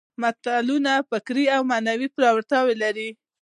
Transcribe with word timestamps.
متلونه 0.21 0.93
فکري 1.09 1.45
او 1.55 1.61
معنوي 1.71 2.07
پياوړتیا 2.15 2.59
لري 2.83 3.09